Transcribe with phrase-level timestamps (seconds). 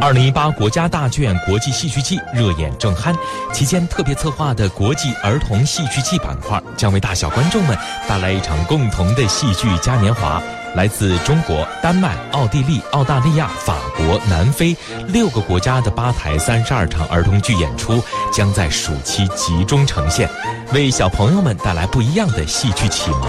[0.00, 3.14] 二零一八国家大剧院国际戏剧季热演正酣，
[3.52, 7.76] 期间特别策划的国际儿童戏剧季板块将为大小观众们
[8.08, 10.42] 带来一场共同的戏剧嘉年华。
[10.74, 14.76] 来自中国、丹麦、奥地利、澳大利亚、法国、南非
[15.06, 20.28] 六个国家的八台三十二场儿童剧演出将在暑期集中呈现，
[20.74, 23.22] 为小朋友们带来不一样的戏剧启蒙。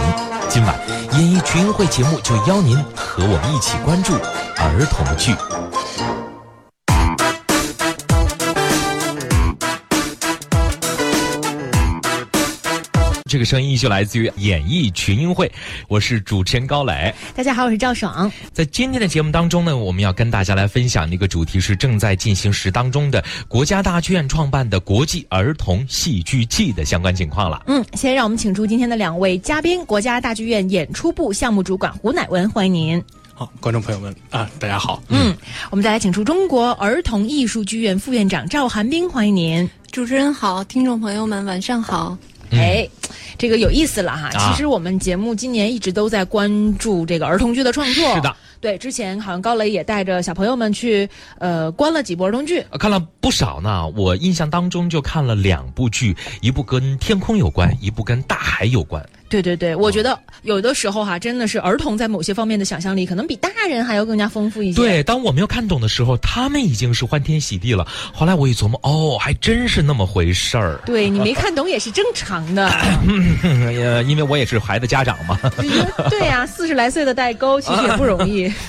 [0.49, 0.77] 今晚
[1.13, 4.13] 演艺群英会节目就邀您和我们一起关注
[4.57, 5.33] 儿童剧。
[13.27, 15.51] 这个声音就来自于演艺群英会，
[15.89, 17.13] 我是主持人高磊。
[17.35, 18.31] 大家好，我是赵爽。
[18.53, 27.61] 在今天的节目当中呢，我们要跟大家来分享的一个主题是正在进行时当中的国家大剧院创办的国际儿童戏剧季的相关情况了。
[27.67, 33.03] 嗯，先让我们请出今天的两位嘉宾，国家大剧院演出部项目主管胡乃文，欢迎您。
[33.33, 35.03] 好，观众朋友们啊，大家好。
[35.09, 35.35] 嗯，
[35.69, 39.69] 我们再来请出中国儿童艺术剧院副院长赵寒冰，欢迎您。
[39.91, 42.17] 主持人好，听众朋友们晚上好。
[42.51, 42.87] 哎，
[43.37, 44.29] 这个有意思了哈！
[44.31, 48.15] 其实我们节目今年一直都在关注这个儿童剧的创作。
[48.15, 51.07] 是的，对，之前好像高磊也带着小朋友们去
[51.39, 53.87] 呃观了几部儿童剧，看了不少呢。
[53.89, 59.03] 我印象当中就看了两部剧，一部跟天空有关，一部跟大海有关。
[59.29, 64.81] 对对对，我觉得有的时候哈，真的是儿童在某些方面的想象力可能比大人还要更加丰富一些。
[64.81, 67.85] 对，当我没有看懂的时候，他们已经是欢天喜地了。
[68.13, 70.79] 后来我一琢磨，哦，还真是那么回事儿。
[70.85, 72.67] 对你没看懂也是正常的，
[73.43, 75.39] 呃，因为我也是孩子家长嘛。
[76.09, 78.51] 对呀，四十来岁的代沟其实也不容易。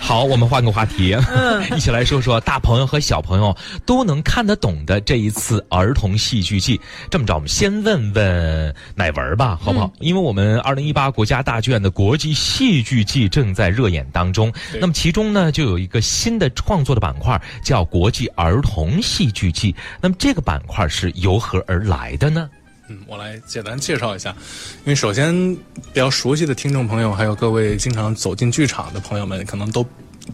[0.00, 6.80] 好，我们换个话题，嗯， 一起来说说大朋友和小朋友都能看得懂的这一次儿童戏剧季。
[7.10, 9.90] 这么着，我们先问问乃文吧，好不好？
[10.00, 19.74] 因为我们二零一八国家大剧院的国际戏剧季正在热演当中，那么其中呢，就有一个新的创作的板块，叫国际儿童戏剧季。
[20.00, 22.50] 那么这个板块是由何而来的呢？
[22.92, 24.36] 嗯，我来简单介绍一下，
[24.84, 29.86] 因为首先比较熟悉的听众朋友，还有各位经常走进剧场的朋友们，可能都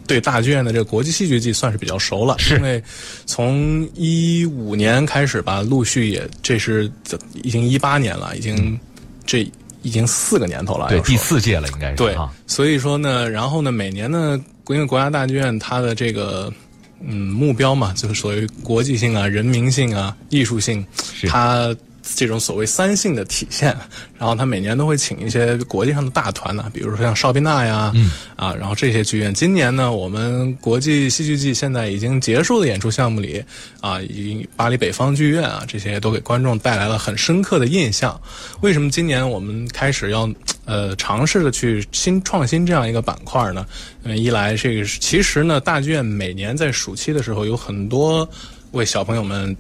[0.07, 2.37] 对大剧院的这个国际戏剧季算是比较熟了。
[2.39, 2.83] 是，因为
[3.27, 6.91] 从一五年开始吧，陆续也这是
[7.35, 8.79] 已经一八年了，已经
[9.25, 9.49] 这
[9.83, 12.17] 已经四个年头了，对，第四届了，应该是对。
[12.47, 16.53] 所以说呢，然后呢，每年呢，因为国家大剧院它的这个
[17.01, 20.85] 嗯目标嘛，就是所谓国际性啊、人民性啊、艺术性，
[21.29, 21.75] 它。
[22.15, 23.77] 这种所谓三性的体现，
[24.19, 27.93] 然后他每年都会请一些国际上的大团呢，比如说像邵宾娜呀，
[28.37, 29.33] 啊，然后这些剧院。
[29.33, 33.43] 今年呢，我们国际戏剧季现在已经结束的演出项目里，
[33.81, 38.21] 啊，已经巴黎北方剧院啊，这些都给观众带来了很深刻的印象。
[38.61, 40.29] 为什么今年我们开始要
[40.65, 43.67] 呃尝试着去新创新这样一个板块呢？
[44.05, 48.29] 嗯，一来这个其实呢，大剧院每年在暑期的时候有很多
[48.73, 49.57] 为小朋友们。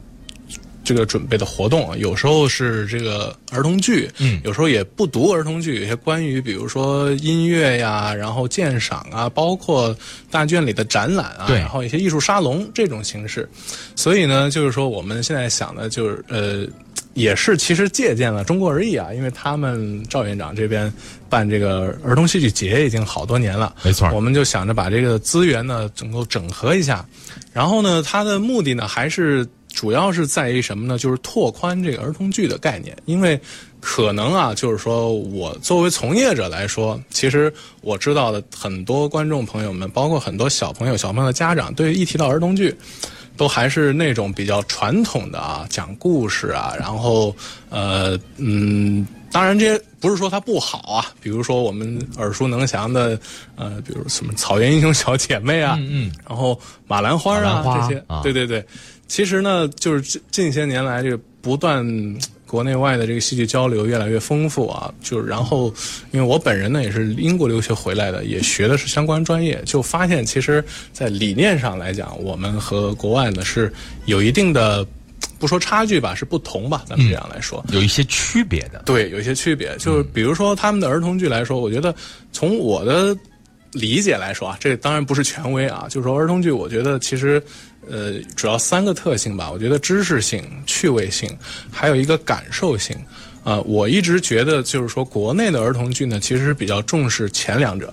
[0.88, 9.94] 这个准备的活动啊，有时候是这个儿童剧，嗯，有时候也不读儿童剧，有些关于比如说音乐呀，然后鉴赏啊，包括
[10.30, 13.46] 大剧院里的展览啊，对，然后一些艺术沙龙这种形式。
[13.94, 16.66] 所以呢，就是说我们现在想的，就是呃，
[17.12, 20.90] 也是其实借鉴了中国而已啊，因为他们赵院长这边
[21.28, 27.04] 办这个儿童戏剧节已经好多年了，没错，我们就想着把这个资源呢能够整合一下，
[27.52, 29.46] 然后呢，它的目的呢还是。
[29.78, 30.98] 主要是在于什么呢？
[30.98, 33.40] 就是拓宽这个儿童剧的概念，因为
[33.78, 42.74] 可能啊，就是说我作为从业者来说，其实我知道的很多观众朋友们，包括很多小朋友、小朋友的家长，对于一提到儿童剧，
[43.36, 47.32] 都还是那种比较传统的啊，讲故事啊，然后
[47.70, 53.16] 呃嗯，当然这些不是说它不好啊，比如说我们耳熟能详的
[53.54, 58.66] 呃，比如什么草原英雄小姐妹啊，嗯，然后马兰花啊这些，对对对。
[59.08, 61.82] 其实呢，就是近近些年来，这个不断
[62.46, 64.92] 国内外的这个戏剧交流越来越丰富啊。
[65.02, 65.72] 就是然后，
[66.12, 70.62] 因为我本人呢也是英国留学回来的，也学的是相关专业，就发现其实，
[70.92, 73.72] 在理念上来讲，我们和国外呢是
[74.04, 74.86] 有一定的，
[75.38, 76.84] 不说差距吧，是不同吧。
[76.86, 78.82] 咱们这样来说，有一些区别的。
[78.84, 79.74] 对，有一些区别。
[79.78, 81.94] 就是比如说他们的儿童剧来说，我觉得
[82.30, 83.16] 从我的
[83.72, 87.42] 理解来说啊，这当然不是权威啊，就是说儿童剧，我觉得其实。
[87.90, 89.50] 呃，主要三个特性吧。
[89.50, 91.28] 我觉得知识性、趣味性，
[91.70, 92.96] 还有一个感受性。
[93.44, 97.90] 啊，我一直觉得就是说，国内的儿童剧呢，其实比较重视前两者。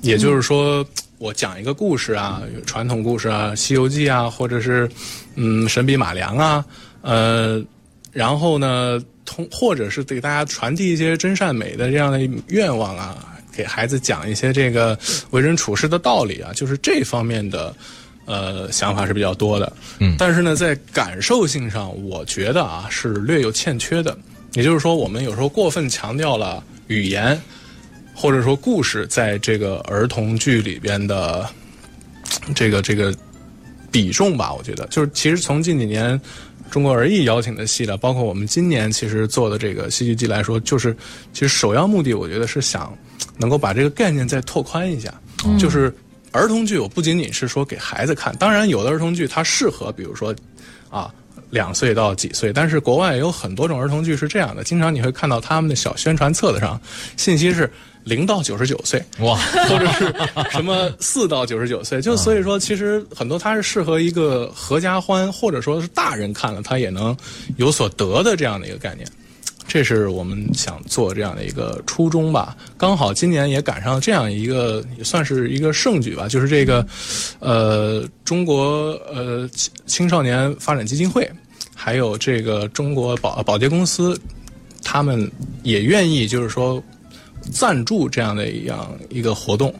[0.00, 0.84] 也就是说，
[1.18, 4.90] 我讲一个故事啊，传统故事啊，《西游记》啊，或者是
[5.36, 6.64] 嗯，《神笔马良》啊，
[7.02, 7.62] 呃，
[8.10, 12.18] 然后呢，通或者是给大家传递一些真善美的这样的
[12.48, 14.98] 愿望啊，给孩子讲一些这个
[15.30, 17.72] 为人处事的道理啊，就是这方面的。
[18.30, 19.72] 呃想法是比较多的。
[19.98, 24.16] 嗯，但是呢，在感受性上，我觉得啊是略有欠缺的。
[24.54, 27.40] 也就是说，我们有时候过分强调了语言，
[28.14, 31.48] 或者说故事在这个儿童剧里边的
[32.54, 33.14] 这个这个
[33.90, 34.52] 比重吧。
[34.52, 36.20] 我觉得，就是其实从近几年
[36.68, 40.96] 中国儿艺邀请的戏了，包括我们今年其实做的这个戏剧季来说，就是
[41.32, 42.96] 其实首要目的，我觉得是想
[43.38, 45.14] 能够把这个概念再拓宽一下，
[45.58, 45.94] 就是
[46.32, 50.34] 儿童剧，我不仅仅是说给孩子看，当然有的儿童剧它适合，比如说
[50.90, 51.12] 啊。
[51.50, 52.52] 两岁到几岁？
[52.52, 56.80] 但是国外有很多种儿童剧是这样的，经常你会看到他们的小宣传册子上，
[57.16, 57.68] 信息是
[58.04, 59.34] 零到九十九岁，哇，
[59.68, 60.14] 或者是
[60.52, 67.16] 什么四到九十九岁，就所以说，其实很多它是适合一个合家欢，或者说是大人看了他也能
[67.56, 69.04] 有所得的这样的一个概念。
[69.72, 72.56] 这是我们想做这样的一个初衷吧。
[72.76, 76.26] 刚好今年也赶上这样一个，也算是一个盛举吧。
[76.26, 76.84] 就是这个，
[77.38, 81.30] 呃，中国呃青青少年发展基金会，
[81.72, 84.20] 还有这个中国保保洁公司，
[84.82, 85.30] 他们
[85.62, 86.82] 也愿意就是说
[87.52, 89.72] 赞助这样的一样一个活动。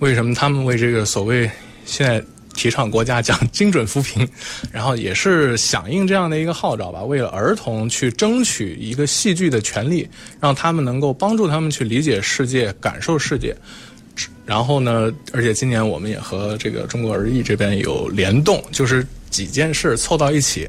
[0.00, 1.48] 为什么他们为这个所谓
[1.84, 2.20] 现在？
[2.56, 4.26] 提倡国家讲精准扶贫，
[4.72, 10.08] 然后也是响应这样的一个号召吧，为了儿童去争取一个戏剧的权利，
[10.40, 13.54] 让他们能够帮助他们去理解世界、感受世界。
[14.46, 20.68] 然后呢，而且今年我们也和这个中国儿艺这边有联动，就是几件事凑到一起，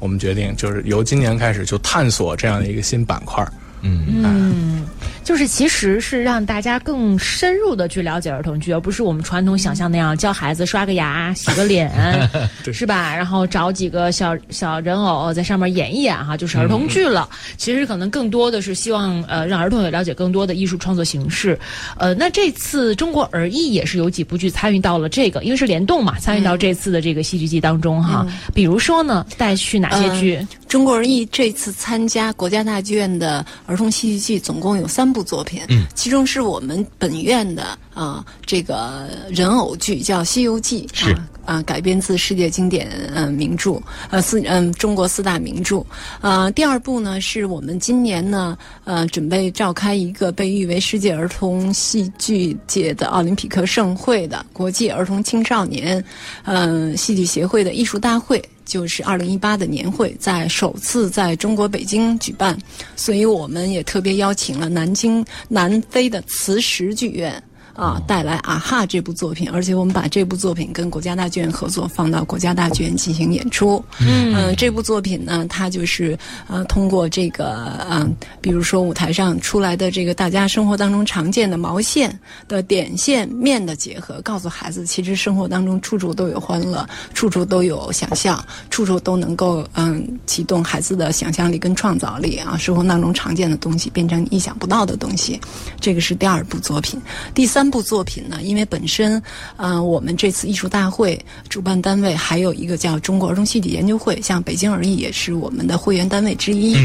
[0.00, 3.46] 我们决定就是由今年开始就探索这样的一个新板块。
[3.82, 4.86] 嗯，
[5.22, 11.90] 就是其实是让大家更深入的去了解儿童剧，而不是我们传统想象那样教孩子刷个牙、洗个脸，
[12.72, 13.14] 是吧？
[13.14, 17.28] 然后找几个小小人偶在上面演一演哈，就是儿童剧了。
[17.56, 21.58] 其实可能更多的是希望呃让儿童也了解更多的艺术创作形式。
[21.98, 28.26] 呃，那这次中国儿艺也是有几部剧参与到了这个，因为是联动嘛，参与到这次的这个戏剧季当中哈。
[28.54, 30.46] 比如说呢，带去哪些剧？
[30.68, 33.44] 中国人艺这次参加国家大剧院的。
[33.66, 43.80] 儿童戏剧季总共有三部作品，嗯，其中是我们本院的啊，这个人偶剧叫《西游记》，是啊，啊改编自世界经典嗯名著，
[44.10, 45.82] 呃四嗯中国四大名著。
[46.20, 56.04] 呃，第二部呢是我们今年呢呃准备召开一个被誉为世界儿童戏剧界的奥林匹克盛会的国际儿童青少年
[56.44, 58.42] 嗯戏剧协会的艺术大会。
[58.68, 62.54] 就是二零一八的年会在首次在中国北京举办，
[62.96, 67.42] 所以我们也特别邀请了南京南非的磁石剧院。
[67.78, 73.82] 啊，带来啊哈这部作品，而且我们把这部作品跟国家大剧院合作，放到国家大剧院进行演出。
[74.00, 86.84] 嗯，这部作品呢，它就是呃，通过这个嗯，比如说舞台上出来的这个大家生活当中常见的毛线的点线面的结合，告诉孩子，其实生活当中处处都有欢乐，
[87.14, 95.40] 处处都有想象，处处都能够嗯启动孩子的想象力跟创造力啊，生活当中常见的东西变成意想不到的东西。
[95.80, 97.00] 这个是第二部作品，
[97.32, 97.67] 第三。
[97.70, 99.22] 部作品呢，因为本身，
[99.56, 101.18] 呃，我们这次艺术大会
[101.48, 106.76] 主办单位还有一个叫中国儿童戏剧研究会，像北京儿艺也是我们的会员单位之一，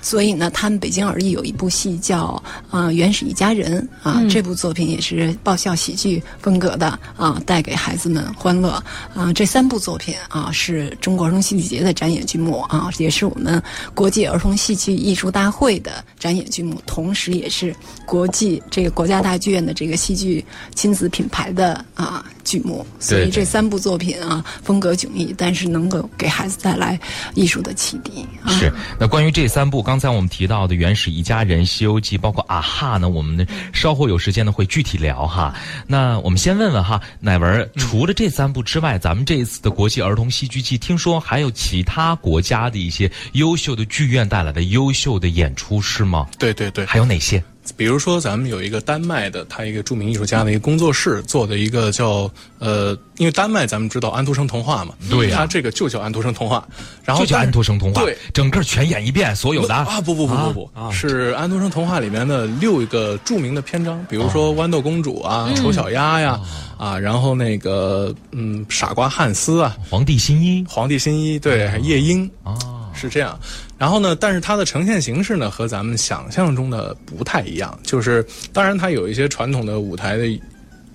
[0.00, 2.42] 所以呢，他们北京儿艺有一部戏叫
[2.76, 8.82] 《啊原始一家人》啊，这部作品也是爆笑喜剧风格的啊，带给孩子们欢乐
[9.14, 9.32] 啊。
[9.32, 13.62] 这三部作品啊，是中国儿童戏剧节的展演剧目啊，也是我们
[13.94, 17.74] 国际儿童戏剧艺术大会的展演剧目，同时也是
[18.06, 20.29] 国际这个国家大剧院的这个戏剧。
[20.74, 26.98] 亲子品牌的啊剧目，所以这三部作品啊风格迥异，但是能够给孩子带来
[27.34, 28.26] 艺术的启迪。
[28.48, 35.54] 是那关于这三部，刚才我们提到的《原始一家人》《西游记》，包括啊哈呢，我们呢稍后有时间呢会具体聊哈。
[35.86, 46.26] 那我们先问问哈，乃文，除了这三部之外，咱们这一次的国际儿童戏剧季，听说还有其他国家的一些优秀的剧院带来的优秀的演出是吗？
[46.38, 47.42] 对对对，还有哪些？
[47.76, 56.66] 比如说，咱们有一个丹麦的，他一个著名艺术家的一个工作室做的一个叫呃，因为丹麦咱们知道安徒生童话嘛，对他这个就叫安徒生童话，
[57.04, 59.74] 然后就叫安徒生童话，对，整个全演一遍，所有的。
[59.74, 66.40] 啊不不不不不，是安徒生童话里面的六个著名的篇章，比如说豌豆公主啊、丑小鸭呀
[66.78, 72.56] 啊，然后那个嗯傻瓜汉斯啊、皇帝新衣、皇帝新衣，对，夜莺啊。
[72.92, 73.38] 是这样，
[73.80, 74.14] 然后呢？
[74.14, 77.80] 但是它的呈现形式呢，和咱们想象中的不太一样。
[77.82, 78.22] 就是，
[78.52, 80.26] 当然它有一些传统的舞台的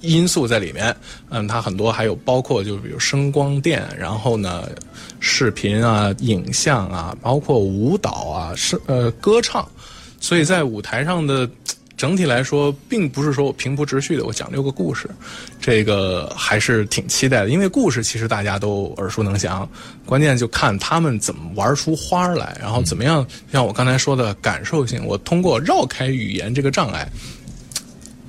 [0.02, 0.96] 因素在里面。
[1.32, 4.70] 嗯，它很多还有包括，就比如声光电，然后呢，
[5.20, 9.68] 视频啊、影像啊，包括舞蹈啊、是呃歌唱。
[10.20, 11.50] 所以在舞台上的
[11.98, 15.10] 整体来说，并不是说我平铺直叙的我讲六个故事，
[15.62, 17.50] 这个还是挺期待的。
[17.50, 19.68] 因为故事其实大家都耳熟能详，
[20.06, 27.08] 关键就看他们怎么玩出花来，然后怎么样像我刚才说的感受性，我通过绕开语言这个障碍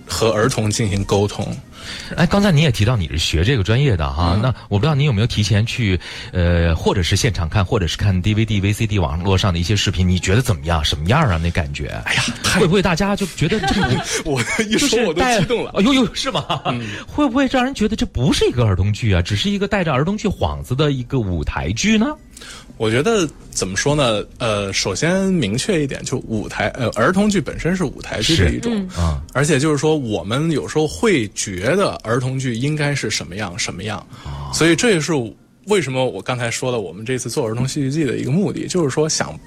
[0.06, 1.56] 和儿童进行沟通。
[2.16, 5.98] 哎，刚才你也提到你是学这个专业的哈，那我不知道你有没有提前去，
[6.32, 10.84] 呃，或者是现场看，或者是看 DVD、VCD 网络上的一些视频，你觉得怎么样？
[10.84, 11.38] 什么样啊？
[11.42, 11.88] 那感觉？
[12.04, 12.22] 哎呀，
[12.58, 14.04] 会不会大家就觉得这个？
[14.24, 15.72] 我一说我都激动了。
[15.74, 16.44] 哎呦呦，是吗？
[17.06, 22.06] 会不会让人觉得这不是一个儿童剧啊，只是一个带着儿童剧幌子的一个舞台剧呢？
[22.76, 24.24] 我觉得怎么说呢？
[24.38, 34.06] 呃，首先明确一点，就舞台呃儿童剧本身是舞台剧的一种啊，而且就是说我们有时候会觉得儿童剧应该是什么样什么样，
[34.52, 35.12] 所以这也是
[35.66, 39.38] 为什么我刚才说的我们这次做儿童戏剧季的一个目的，就是说想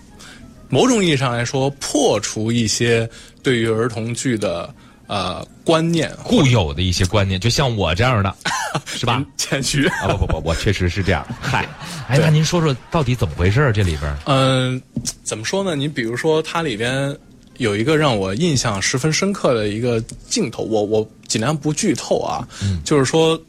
[0.67, 3.08] 某种意义上来说破除一些
[3.43, 4.74] 对于儿童剧的。
[5.10, 8.36] 呃，观念固有的一些观念，就像我这样的，
[8.86, 9.25] 是吧？
[9.38, 10.08] 谦虚啊！
[10.08, 11.25] 不不不，我确实是这样。
[11.42, 11.68] 嗨，
[12.08, 13.72] 哎，那您说说到底怎么回事？
[13.74, 14.16] 这里边？
[14.28, 14.80] 嗯，
[15.24, 15.75] 怎么说呢？
[15.75, 17.18] 你比如说，它里边
[17.58, 22.48] 有一个让我印象十分深刻的一个镜头，我我尽量不剧透啊。
[22.62, 23.42] 嗯，就是说，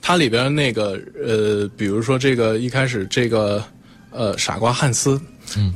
[0.00, 3.62] 它里边那个呃，比如说这个一开始这个
[4.12, 5.20] 呃傻瓜汉斯。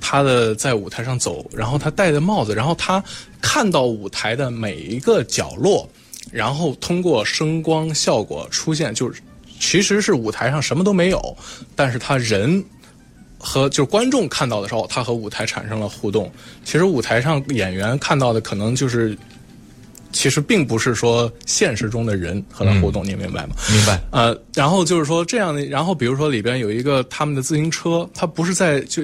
[0.01, 3.03] 他的在舞台上走，然后他戴着帽子，然后他
[3.43, 5.87] 看到舞台的每一个角落，
[6.33, 9.21] 然后通过声光效果出现，就是
[9.61, 11.37] 其实是舞台上什么都没有，
[11.75, 12.65] 但是他人
[13.39, 16.33] 和就是观众看到的时候，他和舞台产生了互动。
[16.65, 19.19] 其实舞台上演员看到的可能就是，
[20.17, 23.55] 其实并不是说现实中的人和他互动，你明白吗？
[23.71, 24.01] 明白。
[24.11, 29.03] 呃，然后就是说这样的，然后比如说里边有一个他们的自行车，他不是在就。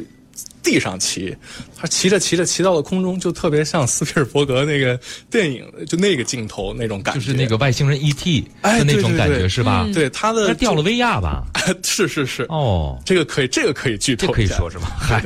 [0.63, 1.37] 地上骑，
[1.77, 4.99] 他骑着骑着骑到了空中，就特别像斯皮尔伯格那个
[5.29, 8.43] 电影，就那个镜头那种感觉，就是那个外星人 E.T.
[8.63, 9.89] 的那种感觉是吧？
[9.93, 11.43] 对，他的掉了威亚吧？
[11.83, 12.45] 是是是。
[12.45, 14.97] 哦，这个可以，这个可以剧透，可以说是吧？
[15.01, 15.21] 嗨，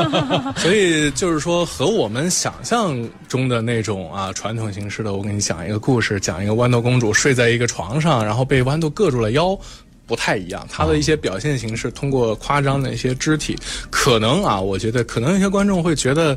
[0.60, 2.94] 所以就是说，和我们想象
[3.26, 9.58] 中的那种啊传统形式的，我给你讲一个故事，讲一个豌豆公主睡在一个床上，然后被豌豆硌住了腰。
[10.06, 13.56] 不太一样，他的一些表现形式，通过夸张的一些肢体，
[13.90, 16.36] 可能啊，我觉得可能有些观众会觉得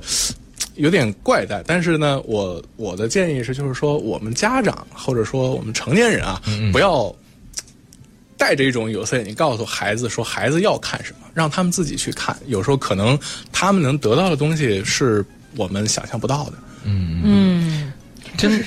[0.76, 1.64] 有点怪诞。
[1.68, 7.14] 但是呢，我我的建议是，就是说，我们家长或者说我们成年人啊，不要
[8.38, 12.38] 带着一种有色眼镜告诉孩子说孩子要看什么，让他们自己去看。
[12.46, 13.20] 有时候可能
[13.52, 16.54] 他们能得到的东西是我们想象不到的。
[16.86, 17.67] 嗯嗯。
[18.38, 18.66] 就是，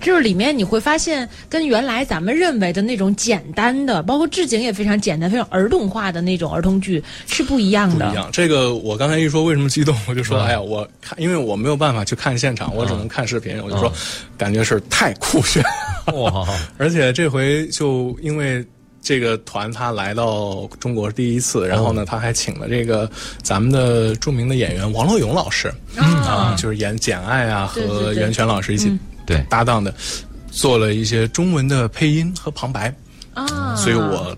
[0.00, 8.06] 就是里面你会发现，跟原来咱们认为的那种简单的，包括置景也非常简单、非常儿童化的那种儿童剧是不一样的。
[8.06, 8.28] 不一样。
[8.32, 13.92] 这个我刚才一说为什么激动，我就说，哎呀，我看，因为我没有办法去看现场，我只能看视频，我就说，
[14.36, 15.62] 感觉是太酷炫。
[16.14, 16.46] 哇！
[16.78, 18.64] 而且这回就因为
[19.00, 23.08] 这个团他来到中国第一次，然后呢，他还请了这个
[23.42, 28.96] 咱们的著名的演员王洛勇老师啊，就是演《简爱》啊，和袁泉老师一起。
[29.24, 29.94] 对，搭档的
[30.50, 32.94] 做了一些中文的配音和旁白。
[33.34, 34.36] 啊，所以我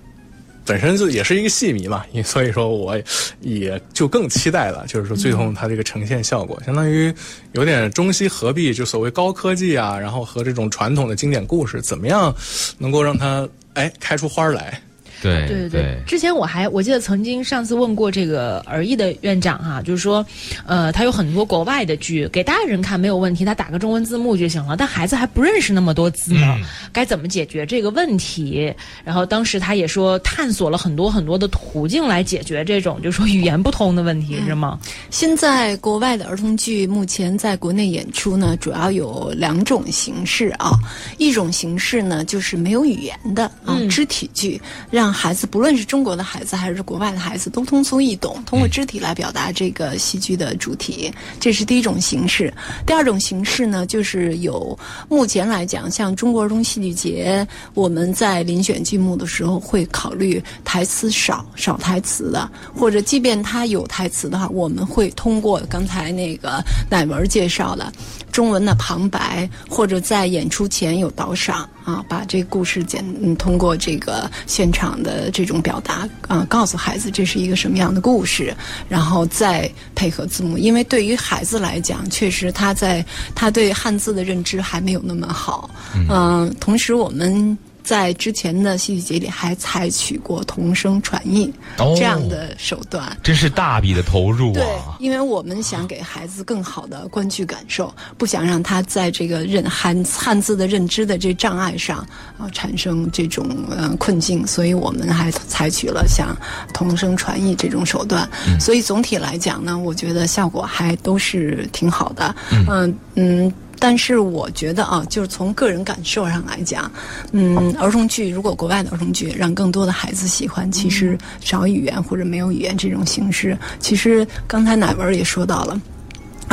[0.65, 2.97] 本身就也是一个戏迷嘛， 所以说我
[3.41, 7.13] 也就更期待了，就是说最终它这个呈现效果，相当于
[7.53, 12.33] 有点中西合璧，就所谓高科技啊，然后和这种传统的经典故事，怎么样
[12.79, 14.81] 能够让它哎开出花来？
[15.25, 20.25] 对对对，之前我还我记得曾经上次问过这个儿艺的院长哈，就是说，
[20.67, 26.59] 呃，他有很多国外的剧给大人看没有问题，他打个中文字幕就行了，但孩子还不认识那么多字呢，
[26.93, 28.73] 该怎么解决这个问题？
[29.05, 34.79] 然后当时他也说探索了很多很多的途径来解决这种就是说语言不通的问题，是吗？
[35.15, 40.73] 现在国外的儿童剧目前在国内演出呢，主要有两种形式啊，
[41.19, 52.53] 一种形式呢就是没有语言的啊，肢体剧，让孩子不论是中国的孩子还是国外的孩子都通俗易懂，通过肢体来表达这个戏剧的主题，这是第一种形式。
[52.85, 54.77] 第二种形式呢，就是有
[55.09, 67.93] 目前来讲，像中国儿童戏剧节，我们在遴选剧目的时候会考虑台词少、少台词的，或者即便他有台词的话，我们会通过刚才那个乃文介绍了
[68.33, 74.95] 中文的旁白，或者在演出前有导赏啊，把这个故事简通过这个现场。
[75.05, 78.55] 的这种表达啊，告诉孩子这是一个什么样的故事，
[78.89, 80.57] 然后再配合字幕。
[80.57, 85.69] 因为对于孩子来讲，确实他在他对汉字的认知还没有那么好。
[86.09, 91.53] 嗯，同时我们在之前的戏剧节里还采取过同声传译
[91.95, 94.55] 这样的手段，真是大笔的投入啊！
[94.55, 94.67] 对，
[94.99, 101.99] 因为我们想给孩子更好的观剧感受，不想让他在这个认汉汉字的认知的这障碍上
[102.39, 106.35] 啊产生这种呃困境，所以我们还采取了像
[106.73, 108.27] 同声传译这种手段。
[108.59, 112.35] 所以总体来讲呢，我觉得效果还都是挺好的。
[112.51, 113.53] 嗯嗯。
[113.79, 116.91] 但是我觉得啊，就是从个人感受上来讲，
[117.33, 125.81] 嗯，儿童剧如果国外的儿童剧让更多的孩子喜欢，其实少语言或者没有语言这种形式，其实刚才乃文也说到了。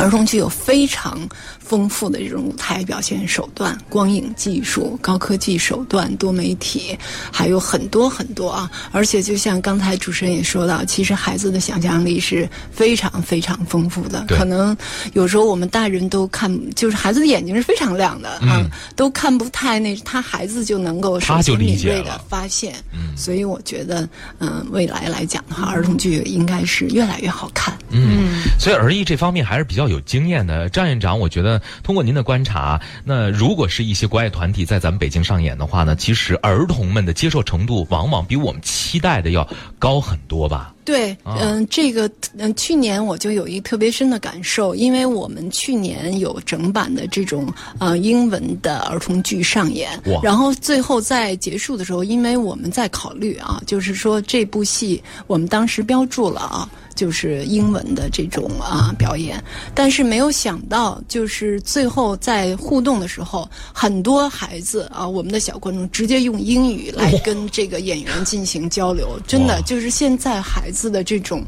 [0.02, 1.16] 儿童剧有非常
[1.60, 6.98] 丰富的这种舞台表现手段、光影技术、高科技手段、多媒体，
[7.30, 8.68] 还有很多很多啊！
[8.90, 14.24] 而且就像刚才主持人也说到，其实孩子的想象力是非常非常丰富的。
[14.26, 14.76] 可能
[15.12, 22.74] 有时候我们大人都看，就是孩子的眼睛是非常亮的啊，都看不太那，他孩子就能够他就敏锐的发现。
[22.92, 24.08] 嗯，所以我觉得，
[24.40, 27.78] 嗯，未来来讲的话，儿童剧应该是越来越好看。
[27.90, 29.91] 嗯，所以儿艺这方面还是比较。
[29.92, 39.46] 有经验的张院长，我觉得通过您的观察，那如果是一些国外团体在咱们北京上演的话呢，其实儿童们的接受程度往往比我们期待的要
[39.78, 40.74] 高很多吧。
[40.84, 47.46] 对，嗯，这个，嗯，去年我就有一特别深的感受，因为我们去年有整版的这种
[47.78, 49.88] 呃英文的儿童剧上演，
[50.24, 56.68] 然后最后在结束的时候，因为我们在考虑啊，就是说这部戏我们当时标注了啊。
[56.94, 59.42] 就是英文的这种啊表演，
[59.74, 71.42] 但是没有想到，就是最后在互动的时候，很多孩子啊，我们的小观众直接用英语来跟这个演员进行交流，真的就是现在孩子的这种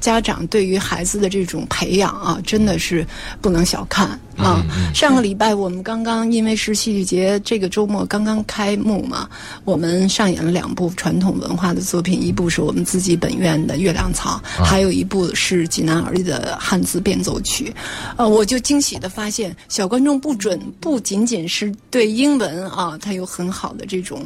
[0.00, 3.06] 家长对于孩子的这种培养啊，真的是
[3.40, 4.18] 不能小看。
[4.36, 4.64] 啊，
[4.94, 9.28] 上个礼拜我们刚刚因为是戏剧节，这个周末刚刚开幕嘛，
[9.64, 17.72] 我们上演了两部传统文化的作品，一部是我们自己本院的《月亮草》，还有一部是济南儿艺的汉字变奏曲。
[18.16, 24.22] 呃，我就惊喜的发现，小观众不准不仅仅是对英文啊，他有很好的这种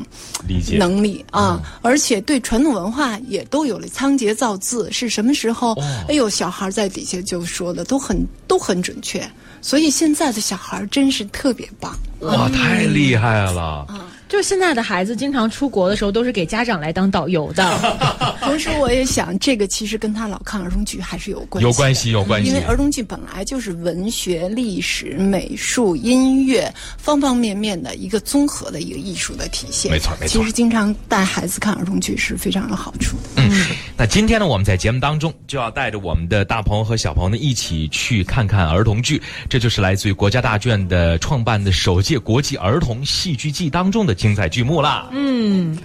[0.47, 5.73] 理解能力啊，而且对传统文化也都有了仓颉造字，是什么时候？
[6.09, 9.29] 哎呦，小孩在底下就说的都很都很准确。
[9.61, 13.87] 所以现在的小孩真是特别棒，哇，太厉害了！
[14.29, 17.65] 就现在的孩子经常出国的时候，都是给家长来当导游的。
[18.41, 22.49] 同时，我也想，这个其实跟他老看儿童剧还是有关系，有关系，有关系。
[22.51, 29.91] 因为儿童剧本来就是文学、历史、美术、音乐方方面面的一个综合的一个艺术的体现。
[29.91, 30.39] 没错，没错。
[30.41, 33.43] 其实经常带孩子看儿童剧是非常有好处的。
[33.43, 45.09] 嗯，那今天呢，我们在节目当中就要带着我们的大朋友和小朋友呢一起去看看儿童剧，这就是来自于国家大剧院的创办的首届国际儿童戏剧季当中的精彩剧目啦。
[45.13, 45.79] 嗯，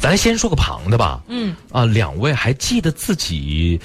[0.00, 1.20] 咱先说个旁的吧。
[1.28, 3.78] 嗯，啊，两位还记得自己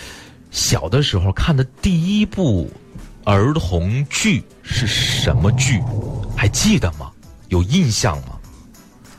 [0.52, 2.72] 小的时候看的第一部
[3.26, 5.82] 儿童剧是什么剧？
[6.38, 7.12] 还记得吗？
[7.50, 8.38] 有印象吗？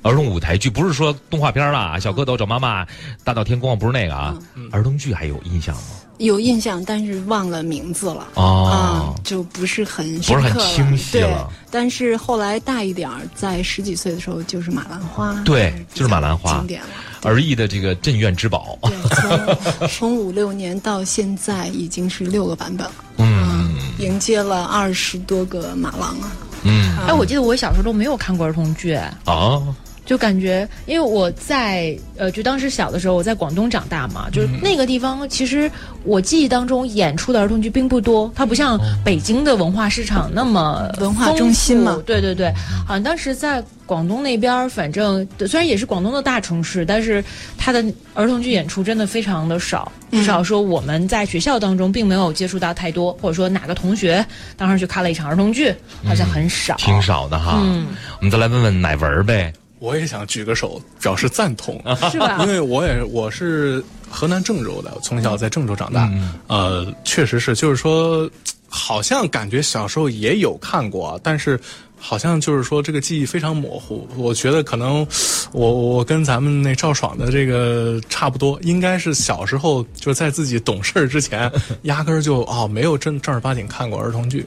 [0.03, 2.87] 儿童舞台剧不是说动画片啦，小蝌蚪找妈妈、
[3.25, 4.39] 大闹天宫不是那个啊。
[4.71, 5.83] 儿童剧还有印象吗？
[6.19, 8.27] 有印象，但是忘了名字了。
[8.35, 11.49] 啊，就不是很不是很清晰了。
[11.71, 16.89] 但是后来大一点儿，在十几岁的时候，就是马兰花，对，就是马兰花，经典了。
[17.23, 26.31] 儿艺的这个镇院之宝，对， 从五六年到现在已经是六个版本了，嗯，迎接了二十多个马郎啊，
[26.63, 28.95] 嗯，哎，我记得我小时候都没有看过儿童剧。
[29.25, 29.61] 啊。
[30.07, 35.71] 就感觉，因为我在呃，就当时小的时候，我在广东长大嘛，就是那个地方，其实
[36.05, 42.01] 我记忆当中演出的儿童剧并不多，它不像北京的文化市场那么文化中心嘛。
[42.07, 42.51] 对对对，
[42.87, 47.23] 好像当时在广东那边，反正虽然也是广东的大城市，但是
[47.59, 54.25] 它的儿童剧演出真的非常的少，至少说我们在学校当中并没有接触到太多，或者说哪个同学
[54.57, 55.75] 当时去看了一场儿童剧，
[56.07, 57.61] 好像很少，挺少的哈。
[57.63, 57.89] 嗯，
[58.21, 59.53] 我们再来问问乃文呗。
[59.79, 62.39] 我也想举个手表示赞同， 是吧？
[62.41, 66.11] 因为我也我是河南郑州的，从小在郑州长大，
[66.47, 68.29] 呃，确实是，就是说，
[68.69, 71.61] 好像感觉小时候也有看过，但是。
[71.99, 75.07] 好像就是说这个记忆非常模糊，我觉得可能
[75.53, 81.51] 我我跟咱们那赵爽的这个差不多，应该是小时候就在自己懂事之前，
[81.83, 84.47] 压根儿就哦没有正正儿八经看过儿童剧，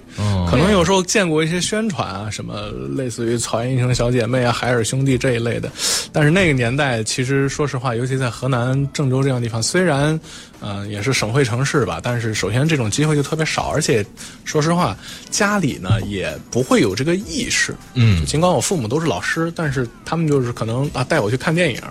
[0.49, 5.71] 可能有时候见过一些宣传啊，什么类似于《草原英雄小姐妹》啊、《海尔兄弟》这一类的，
[6.13, 10.19] 但是那个年代其实说实话，尤其在河南郑州这样地方，虽然。
[10.61, 14.05] 嗯，也是省会城市吧，但是首先这种机会就特别少，而且
[14.43, 14.97] 说实话，
[15.29, 17.73] 家里呢也不会有这个意意识。
[17.93, 21.81] 嗯，尽管我父母都是老师，但是他们就是可能啊带我去看电影。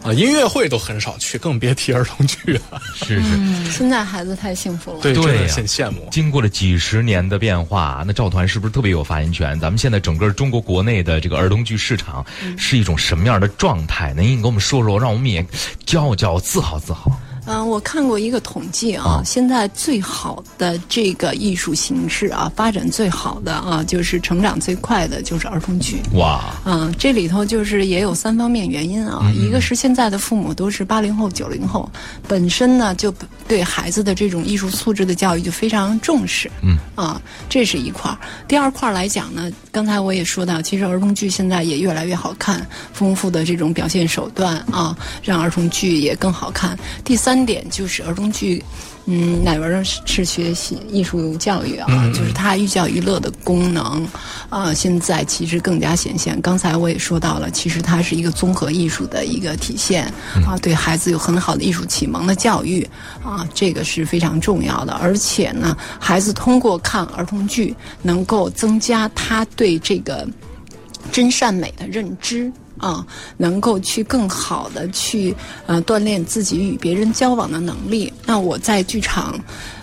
[0.00, 2.80] 啊，音乐会都很少去，更别提儿童剧了。
[2.94, 6.06] 是是，现在孩子太幸福了，对对，很羡慕。
[6.12, 9.58] 经过了几十年的变化，那赵团是不是特别有发言权？
[9.58, 12.24] 咱们现在整个中国国内的这个儿童剧市场
[12.56, 14.14] 是一种什么样的状态？
[14.14, 15.44] 能您给我们说说，让我们也
[15.84, 17.10] 骄傲骄傲，自豪自豪。
[17.48, 26.02] 嗯，我看过一个统计啊，现在最好的这个艺术形式啊，发展最好的啊，就是成长最快的就是儿童剧。
[26.12, 31.90] 哇，嗯，这里头就是也有三方面原因啊，一个是现在的父母都是八零后、九零后，
[32.28, 33.10] 本身呢就
[33.46, 36.50] 对孩子的这种艺术素质的教育就非常重视。
[36.60, 38.18] 嗯，啊，这是一块儿。
[38.46, 46.78] 第二块儿来讲呢，刚才我也说到，其实儿童剧现在也越来越好看，丰富的这种表现手段啊，让儿童剧也更好看。
[47.02, 47.37] 第三。
[47.44, 48.62] 点就是儿童剧，
[49.06, 51.88] 嗯，哪边是学习艺术教育啊？
[52.14, 54.06] 就是它寓教于乐的功能
[54.48, 56.40] 啊，现在其实更加显现。
[56.40, 60.04] 刚才我也说到了，其实它是一个综合艺术的一个体现
[60.46, 62.86] 啊，对孩子有很好的艺术启蒙的教育
[63.24, 64.92] 啊，这个是非常重要的。
[64.94, 70.26] 而且呢，孩子通过看儿童剧，能够增加他对这个
[71.10, 72.52] 真善美的认知。
[72.78, 75.34] 啊，能够去更好的去
[75.66, 78.12] 呃锻炼自己与别人交往的能力。
[78.24, 79.38] 那我在剧场。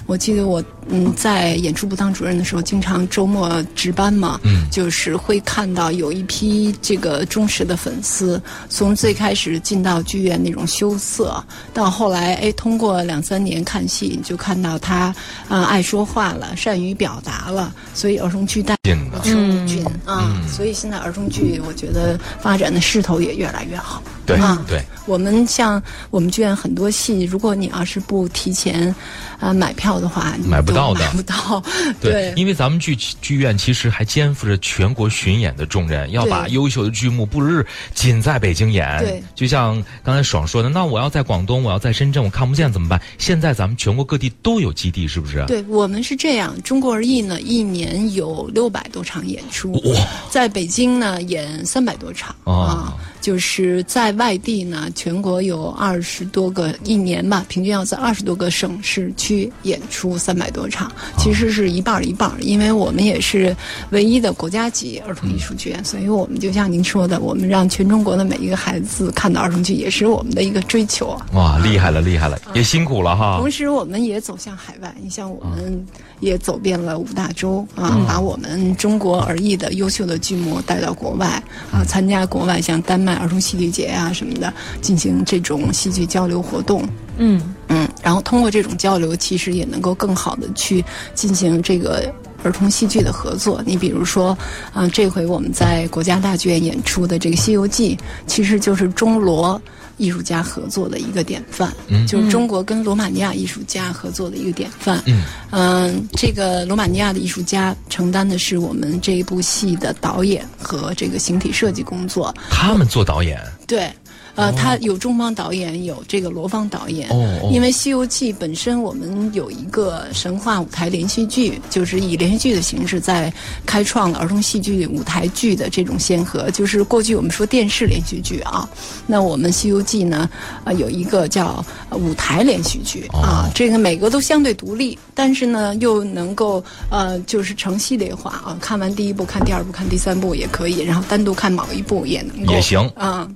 [0.07, 11.43] 我记得我嗯在演出部当主任的时候，经常周末值班嘛，嗯，就是会看到有一批这个忠实的粉丝，从最开始进到剧院那种羞涩，
[11.73, 15.13] 到后来哎通过两三年看戏，就看到他
[15.47, 18.75] 啊爱说话了，善于表达了，所以儿童剧带
[19.23, 24.03] 生菌啊，所以现在儿童剧我觉得发展的势头也越来越好。
[24.25, 28.93] 对对，我们像我们剧院很多戏，如果你要是不提前
[29.39, 31.63] 啊买票的话，买不到的，买不到。
[32.01, 38.99] 对，因为咱们剧剧院其实还肩负着全国巡演的重任，要把优秀的剧目不日仅在北京演。
[38.99, 43.01] 对，就像刚才爽说的，那我要在广东，我要在深圳，我看不见怎么办？
[43.17, 45.43] 现在咱们全国各地都有基地，是不是？
[45.47, 49.81] 对我们是这样，中国儿艺呢，一年有六百多场演出，
[50.29, 52.93] 在北京呢演三百多场啊。
[53.21, 62.35] 就是在外地呢，全国有二十多个一年吧，平均要在二十多个省市区演出三百多场，其实是一半儿一半儿。
[62.39, 63.55] 因为我们也是
[63.89, 71.25] 唯一的国家级儿童艺术剧院，所以我们就像您说的，我们让全中国的每一个孩子看到儿童剧，也是我们的一个追求啊！
[71.33, 73.37] 哇，厉害了，厉害了，也辛苦了哈。
[73.39, 75.83] 同时，我们也走向海外，你像我们
[76.19, 83.15] 也走遍了五大洲啊，把我们中国儿艺的优秀的剧目带到国外啊，参加国外像丹麦。
[83.15, 86.83] 儿童戏剧节啊什么的，进行这种戏剧交流活动。
[87.17, 93.61] 嗯嗯，然后通过这种交流，其实也能够更好的去进行这个儿童戏剧的合作。
[93.65, 94.37] 你比如说，
[94.73, 97.95] 啊，这回我们在国家大剧院演出的这个《西游记》，
[98.27, 99.61] 其实就是中罗。
[99.97, 101.73] 艺术家合作的一个典范，
[102.05, 105.01] 就是中国跟罗马尼亚艺术家合作的一个典范。
[105.05, 112.35] 嗯，嗯这个罗马尼亚的艺术家承担的是我们这一部戏的导演和这个形体设计工作。
[112.49, 113.39] 他们做导演？
[113.65, 113.89] 对。
[114.35, 117.09] 呃，他有中方导演，有这个罗方导演。
[117.09, 117.49] 哦。
[117.51, 123.33] 因为《西游记》本身，我们有一个神话舞台连续剧，就是以连续剧的形式在
[123.65, 126.51] 开创了儿童戏剧舞台剧的这种先河。
[126.51, 128.69] 就是过去我们说电视连续剧啊，
[129.07, 130.29] 那我们《西游记》呢，
[130.63, 143.27] 啊有一个叫舞台连续剧啊，这个每个都相对独立，但是呢又能够呃就是成系列化啊，看完第一部看第二部看第三部也可以，然后单独看某一部也能够也行啊。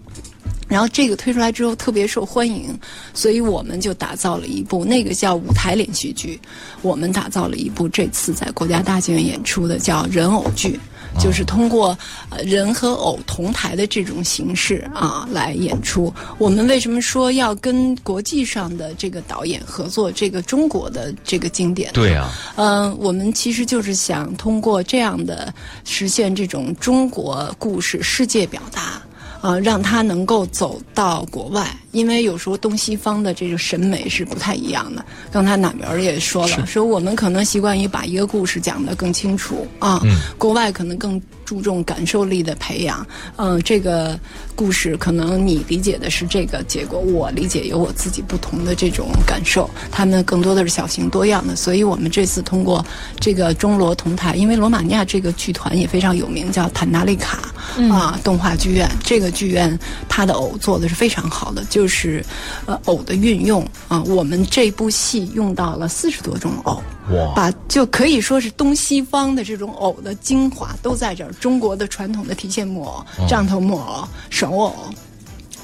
[0.69, 2.79] 然后这个推出来之后特别受欢迎，
[3.13, 6.39] 所以我们就打造了一部那个叫舞台连续剧。
[6.81, 10.79] 我们打造了一部这次在国家大剧院演出的叫人偶剧，
[11.19, 11.97] 就是通过
[12.29, 16.13] 呃人和偶同台的这种形式啊来演出。
[16.37, 21.91] 我们为什么说要跟国际上的这个导演合作这个中国的这个经典？
[21.93, 25.51] 对啊，嗯，我们其实就是想通过这样的
[25.83, 28.98] 实现这种中国故事世界表达。
[29.41, 35.03] 啊，让他能够走到国外，因为有时候东西方的这个审美是不太一样的。
[35.31, 40.01] 刚才哪边也说了，说我们可能习惯于把一个故事讲得更清楚啊，
[40.37, 41.21] 国外可能更。
[41.49, 43.03] 注重感受力的培养，
[43.37, 44.19] 嗯，这个
[44.55, 49.67] 故事可能你理解的是这个结果，我理解有我自己不同的这种感受。
[49.89, 52.85] 他们更多的是小型多样的，所以我们这次通过
[53.19, 57.51] 这个中罗同台，因为罗马尼亚这个剧团也非常有名，叫坦纳利卡
[57.91, 58.87] 啊动画剧院。
[59.03, 59.75] 这个剧院
[60.07, 62.23] 它的偶做的是非常好的，就是
[62.65, 66.81] 呃偶的运用啊，我们这部戏用到了四十多种偶。
[67.11, 71.31] 哇，把就可以说是东西方的这种偶的精华都在这儿。
[71.39, 74.75] 中国的传统的提线木偶、杖头木偶、手偶。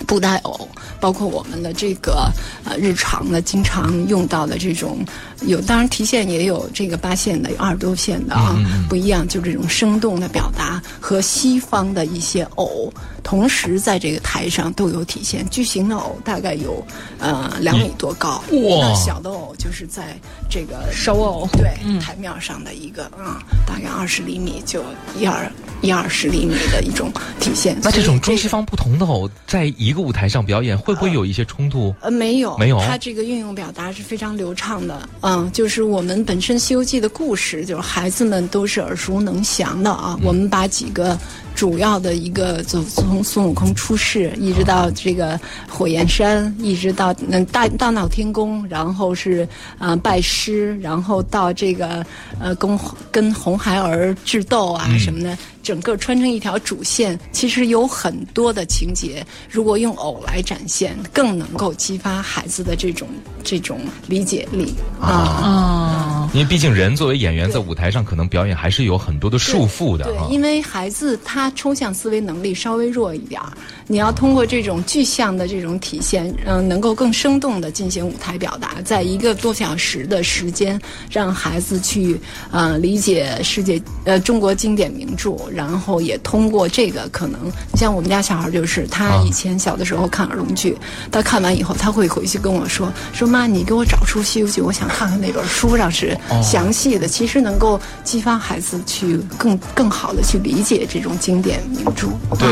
[0.06, 0.68] 布袋偶，
[1.00, 2.30] 包括我们的这个
[2.66, 5.00] 呃日常的经常用到的这种，
[5.48, 8.56] 有当然提线也有这个八线的，有二十多线的啊，
[8.90, 12.94] 不一样，就这种生动的表达和西方的一些偶，
[13.26, 15.46] 同时在这个台上都有体现。
[15.50, 16.82] 巨型的偶大概有
[17.20, 20.16] 呃两米多高，哇，小的偶就是在
[20.50, 24.84] 这个手偶对台面上的一个啊，大概二十厘米就
[25.20, 25.52] 一二。
[25.82, 27.78] 一二十厘米的一种体现。
[27.84, 31.94] 那这种中西方不同的偶在一个舞台上表演，会不会有一些冲突？
[32.02, 32.80] 呃，没有，没有。
[32.80, 35.08] 它这个运用表达是非常流畅的。
[35.22, 40.18] 嗯，就是我们本身《西游记》的故事，就是孩子们都是耳熟能详的啊。
[40.24, 41.16] 我们把几个。
[41.56, 45.40] 主要的一个，就从孙悟空出世，一直到这个
[45.70, 49.48] 火焰山，一直到嗯大大闹天宫，然后是
[49.80, 52.06] 啊拜师，然后到这个
[52.40, 52.78] 呃跟
[53.10, 63.08] 跟红孩儿智斗啊什么的，整个穿成一条主线，其实有很多的情节，如果用偶来展现，更能够激发孩子的这种
[63.44, 66.30] 这种理解力啊。
[66.34, 70.06] 因为毕竟人作为演员在舞台上可能表演还是有很多的束缚的。
[70.06, 71.36] 对，因为孩子他。
[71.46, 73.52] 他抽象思维能力稍微弱一点儿，
[73.88, 82.20] 你要通过这种具象的这种体现，嗯，能够更生动的进行舞台表达，在一个多小时的时间，让孩子去
[82.50, 87.40] 呃理解世界呃中国经典名著，然后也通过这个可能，
[87.76, 90.76] 像我们家小孩就是，他以前小的时候看儿童剧，
[91.12, 101.36] 他看完以后他会回去跟我说，说妈，你给我找出《西游记》，我想看看那本书上是详细的，其实能够激发孩子去更更好的去理解这种经。
[101.36, 102.08] 经典名著，
[102.40, 102.48] 对，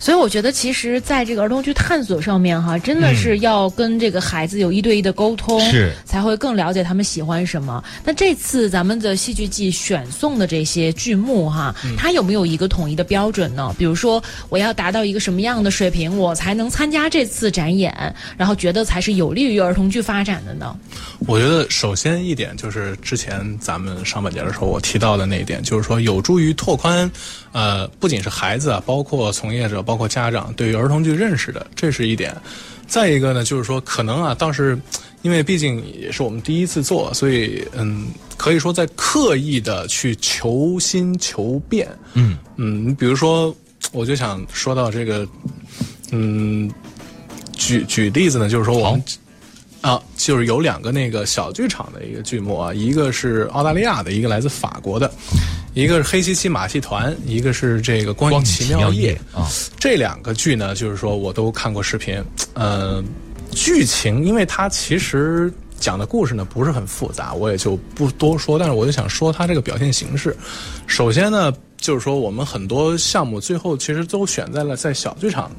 [0.00, 7.82] 所以我觉得，其实在这个儿童剧探索上面，哈，真的是要跟这个孩子有一对一的沟通，是才会更了解他们喜欢什么。
[8.04, 13.74] 那这次咱们的戏剧季选送的这些剧目，哈，它有没有一个统一的标准呢？
[13.76, 17.92] 比如说，我要达到一个什么样的水平，我才能参加这次展演，
[18.36, 20.74] 然后觉得才是有利于儿童剧发展的呢？
[21.26, 27.10] 我觉得，首先一点就是之前咱们上半节的时候我提到的那一点，就是说有助于拓宽，
[27.50, 27.64] 呃。
[27.74, 32.32] 呃，不仅是孩子啊，包括从业者，包括家长，对于儿童剧认识的，这是一点。
[32.86, 34.78] 再一个呢，就是说，可能啊，倒是
[35.22, 41.88] 因为毕竟也是我们第一次做，所以嗯，可以说在刻意的去求新求变。
[42.12, 43.52] 嗯嗯，你比如说，
[43.90, 45.26] 我就想说到这个，
[46.12, 46.70] 嗯，
[47.54, 49.02] 举举例子呢，就是说我们
[49.84, 55.12] 啊，就是有两个那个小剧场的一个剧目啊，一个是澳大利亚的，一个来自法国的。
[55.74, 59.46] 一个是黑漆漆马戏团，一个是这个光影奇妙夜啊。
[59.78, 62.18] 这两个剧呢，就是说我都看过视频。
[62.54, 63.04] 呃，
[63.50, 68.58] 剧情，因为它其实讲的故事呢不是很复杂，我也就不多说。
[68.58, 70.34] 但是我就想说它这个表现形式。
[70.86, 75.50] 首先呢，就是说我们很多项目最后其实都选在了在小剧场。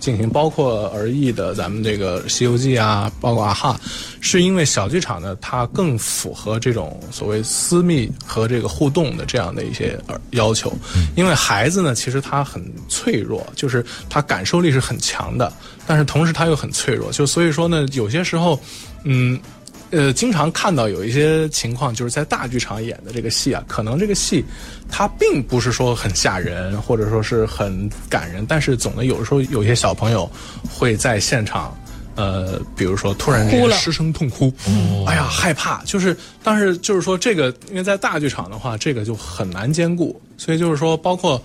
[0.00, 3.78] 进行包括而异的咱们这个《西游记》啊，包括啊哈，
[4.20, 9.96] 是因为小剧场呢，它更符合这种所谓私密和这个互动的这样的一些
[10.30, 10.72] 要求。
[11.14, 15.52] 因为孩子呢，其实他很脆弱，就是他感受力是很强的，
[15.86, 18.58] 但是同时他又很脆弱，就所以说呢，有些时候，
[19.04, 19.38] 嗯。
[19.90, 24.44] 呃，经常看到有一些情况，就是在大剧场演的这个戏啊，可能这个戏
[24.88, 30.30] 它并不是说很吓人，或者说是很感人，但是总的有的时候有些小朋友
[30.68, 31.76] 会在现场，
[32.14, 34.52] 呃，比如说突然失声痛哭，
[35.06, 41.42] 哎呀害怕，就是但是就是说这个，因为在大剧场的话，这个就很难兼顾，所以就是说包括。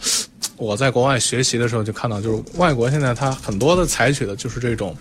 [0.57, 4.95] 我在国外学习的时候就看到，就是外国现在它很多的采取的就是这种，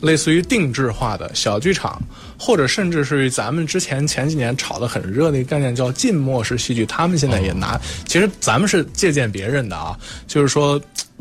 [0.00, 2.00] 类似于定制化的小剧场，
[2.38, 10.80] 或者甚至是咱们之前前几年炒得很热的一个概念叫浸没式戏剧，他们现在也拿，其实咱们是借鉴别人的啊，就是说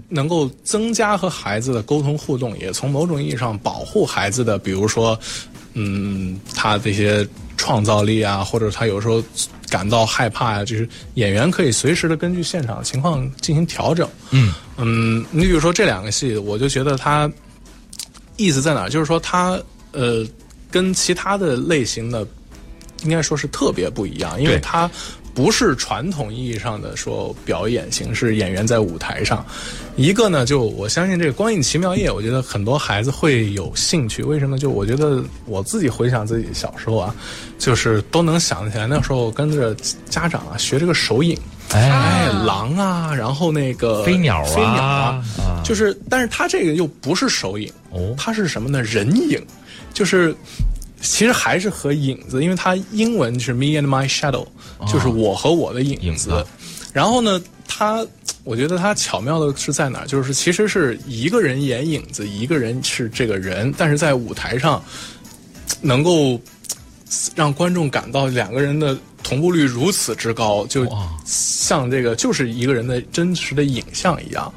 [0.09, 5.17] 能够增加和孩子的沟通互动，也从某种意义上保护孩子的，比如说，
[5.75, 9.23] 嗯，他这些创造力啊，或者他有时候。
[9.69, 14.09] 感到害怕呀，就是演员可以随时的根据现场情况进行调整。
[14.31, 17.31] 嗯嗯，你比如说这两个戏，我就觉得它
[18.35, 18.89] 意思在哪儿？
[18.89, 19.59] 就是说它
[19.91, 20.25] 呃，
[20.71, 22.25] 跟其他的类型的
[23.03, 24.89] 应该说是特别不一样，因为它。
[25.37, 29.45] 不是传统意义上的说表演形式，演员在舞台上。
[29.95, 34.23] 一个呢，就我相信这个《光影奇妙夜》，我觉得很多孩子会有兴趣。
[34.23, 34.57] 为什么？
[34.57, 37.15] 就我觉得我自己回想自己小时候啊，
[37.59, 39.75] 就是都能想起来那时候跟着
[40.09, 41.37] 家长啊学这个手影，
[41.71, 45.23] 哎，狼啊，然后那个飞鸟啊，飞鸟啊，
[45.63, 48.81] 就是，但是它这个又不是手影，哦，它是什么呢？
[48.81, 49.39] 人影，
[49.93, 50.35] 就是。
[51.01, 54.45] 其实还是和影子，因为它英文是 me and my shadow，
[54.91, 56.45] 就是我和我的影子。
[56.91, 58.05] 然后呢，它
[58.43, 60.07] 我觉得它巧妙的是在哪儿？
[60.07, 64.83] 就是其实是一个人演影子，一个人是这个人，但是在舞台上
[65.81, 66.39] 能够
[67.35, 70.87] 让观众感到两个人的同步率如此之高，就
[71.25, 74.51] 像这个就是一个人的真实的影像一样。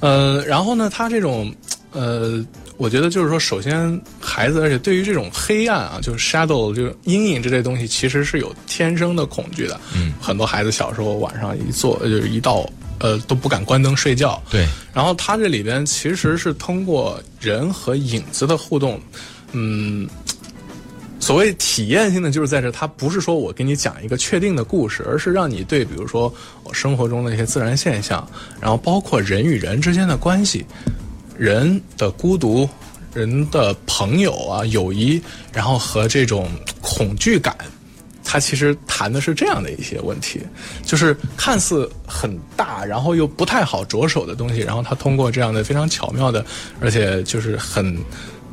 [0.00, 1.54] 呃，然后呢，他这种
[1.92, 2.44] 呃。
[2.76, 9.80] 我觉得就是说，首先孩子，而且对于这种黑暗啊，就是 shadow，就是阴影这类东西，其实是有天生的恐惧的。
[9.94, 14.42] 嗯，很多孩子小时候晚上一坐，就是一到呃都不敢关灯睡觉。
[14.50, 14.66] 对。
[14.92, 19.00] 然后他这里边其实是通过人和影子的互动，
[19.52, 20.08] 嗯，
[21.20, 26.32] 所谓体验性的就是在这，他不是说我给你讲一个确定的故事，而是让你对比如说
[26.64, 28.28] 我生活中的一些自然现象，
[28.60, 30.66] 然后包括人与人之间的关系。
[31.36, 32.68] 人的孤独，
[33.12, 35.20] 人的朋友啊，友谊，
[35.52, 36.48] 然后和这种
[36.80, 37.56] 恐惧感，
[38.22, 40.40] 他其实谈的是这样的一些问题，
[40.84, 46.44] 就是看似很大，然后又不太好着手的东西，然后他通过这样的非常巧妙的，
[46.80, 47.96] 而且就是很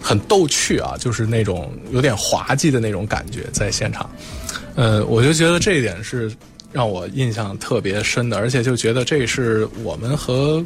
[0.01, 4.09] 很逗趣啊，就是那种有点滑稽的那种感觉，在现场，
[4.75, 6.31] 呃，我就觉得这一点是
[6.71, 10.63] 让我印象特别深的，而且就觉得这是我们和。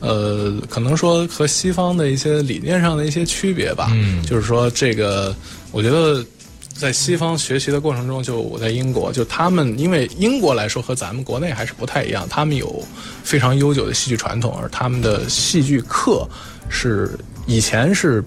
[0.00, 5.34] 呃，可能说和西方的一些理念上的一些区别吧，嗯，就是说这个，
[5.72, 6.24] 我觉得
[6.72, 12.82] 在西方学习的过程中，就我在英国，就他们因为英国来说和咱们国内还是不太一样，他们有
[13.22, 16.26] 非常悠久的戏剧传统，而他们的戏剧课
[16.68, 18.24] 是以前是。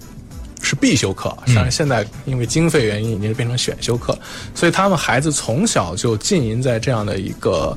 [0.68, 4.16] 是必修课，但是现在因为经费原因已经变成选修课，
[4.54, 7.76] 所以他们孩子从小就浸淫在这样的一个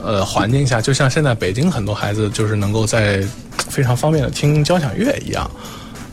[0.00, 3.26] 呃环境下，就像现在北京很多孩子就是能够在
[3.68, 5.50] 非常方便的听交响乐一样，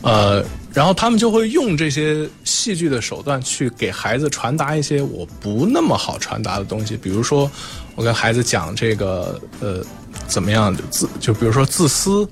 [0.02, 7.48] 呃，然后他们就会用这些戏剧的手段去给孩子传达一些我不那么好传达的东西，比如说
[7.94, 9.80] 我跟孩子讲这个呃
[10.26, 12.28] 怎么样自就比如说自私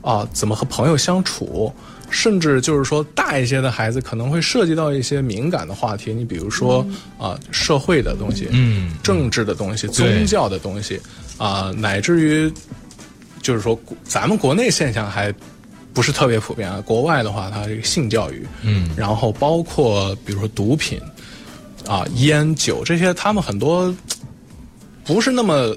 [0.00, 1.70] 啊，怎么和朋友相处。
[2.10, 6.86] 甚至就是说，大一些的孩子可能会涉及到一些敏感的话题，你比如说
[7.18, 11.00] 啊，社会的东西，嗯，政治的东西，宗教的东西，
[11.36, 12.52] 啊，乃至于
[13.42, 15.34] 就是说，咱们国内现象还
[15.92, 16.80] 不是特别普遍啊。
[16.84, 21.00] 国外的话，它这个性教育，嗯，然后包括比如说毒品，
[21.86, 23.94] 啊，烟酒这些，他们很多
[25.04, 25.76] 不是那么。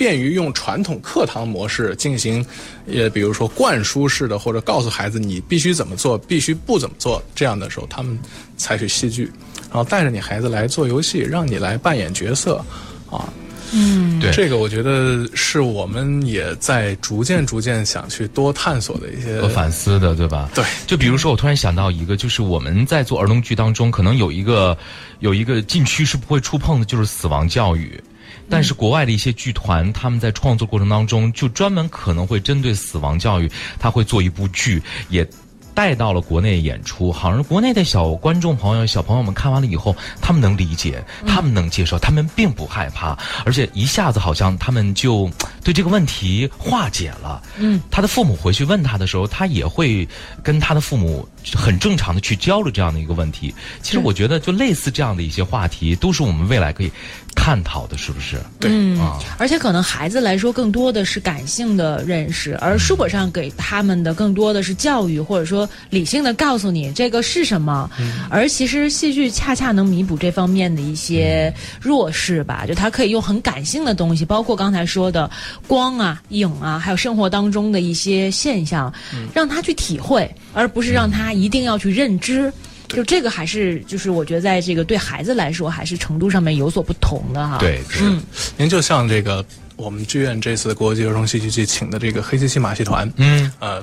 [0.00, 2.42] 便于用传统课堂模式进行，
[2.86, 8.18] 也比如说灌输式的，或者告诉孩子你必须怎么做，必须不怎么做这样的时候，他们
[8.56, 9.30] 采取戏剧，
[9.68, 12.64] 然后带着你孩子来做游戏，让你来扮演角色，
[13.10, 13.28] 啊，
[13.72, 20.48] 嗯，对，这个我觉得是我们也在逐渐逐渐想去多探索的一些反思的，对吧？
[20.54, 24.74] 对，就比如说我突然想到一个，就是我们在做儿童剧当中，可能有一个
[25.18, 28.02] 有一个禁区是不会触碰的，就是死亡教育。
[28.50, 35.26] 但是国外的一些剧团，他们在创作过程当中，就专门可能会针对死亡教育，他会做一部剧，也。
[35.72, 45.30] 带到了国内演出，好像国内的小观众朋友、小朋友们看完了以后，他们能理解，他们能接受，他们并不害怕，而且一下子好像他们就
[45.62, 47.40] 对这个问题化解了。
[47.56, 50.06] 嗯，他的父母回去问他的时候，他也会
[50.42, 53.54] 跟他的父母很正常的去交流这样的一个问题。
[53.80, 56.90] 其实我觉得，就类似这样的一些话题，都是我们未来可以
[57.34, 58.36] 探讨的，是不是？
[58.58, 65.68] 对啊，而且可能孩子来说，更多的是感性的认识，而书本上给他们的更多的是教育，或者说。
[65.90, 67.90] 理性的告诉你这个是什么，
[68.30, 72.64] 而其实戏剧恰恰能弥补这方面的一些弱势吧。
[72.66, 75.28] 就它可以用很感性的东西，包括刚才说的
[75.66, 78.92] 光啊、影啊，还有生活当中的一些现象，
[79.34, 82.52] 让他去体会，而不是让他一定要去认知。
[82.96, 87.58] 就这个还是就是我觉得在这个对孩子来说，还是程度上面有所不同的哈。
[87.58, 88.22] 对，嗯，
[88.56, 89.44] 您就像这个
[89.76, 93.82] 我们剧院这次国际儿童戏剧季请的这个黑漆漆马戏团，嗯，呃。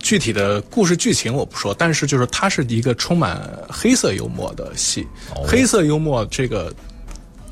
[0.00, 5.04] 具体的故事剧情我不说，但是就是它是一个充满黑色幽默的戏。
[5.44, 6.72] 黑色幽默这个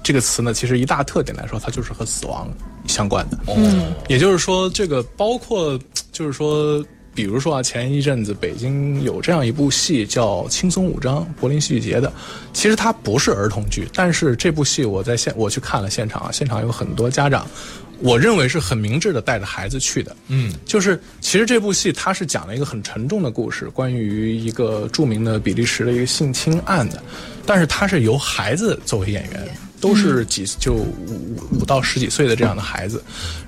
[0.00, 2.48] 这个词呢，其实一大特点来说，它就是和死亡
[2.86, 3.38] 相关的。
[3.48, 5.78] 嗯，也就是说，这个包括
[6.12, 6.82] 就是说，
[7.16, 12.12] 比如说啊，前一阵子北京有这样一部戏叫《轻松五章》，柏林戏剧节的。
[12.52, 17.46] 其实它不是儿童剧，但是这部戏我在现我去看了现场啊，现场有很多家长。
[18.00, 27.02] 我认为是很明智的带着孩子去的，嗯，就是其实这部戏它是讲了一个很沉重的故事，关于一个著名的比利时的一个性侵案的，
[27.46, 29.48] 但是它是由孩子作为演员，
[29.80, 33.02] 都是几就五五到十几岁的这样的孩子，